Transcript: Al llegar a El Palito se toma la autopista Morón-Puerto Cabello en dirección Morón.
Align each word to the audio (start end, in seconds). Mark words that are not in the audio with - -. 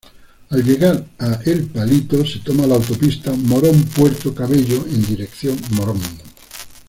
Al 0.49 0.63
llegar 0.63 1.05
a 1.19 1.41
El 1.45 1.65
Palito 1.67 2.25
se 2.25 2.39
toma 2.39 2.65
la 2.65 2.73
autopista 2.73 3.33
Morón-Puerto 3.35 4.33
Cabello 4.33 4.83
en 4.89 5.05
dirección 5.05 5.55
Morón. 5.73 6.01